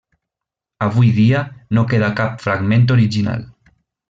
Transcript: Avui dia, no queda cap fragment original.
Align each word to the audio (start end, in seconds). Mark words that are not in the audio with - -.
Avui 0.85 1.11
dia, 1.19 1.43
no 1.79 1.83
queda 1.93 2.11
cap 2.23 2.41
fragment 2.47 2.89
original. 2.97 3.47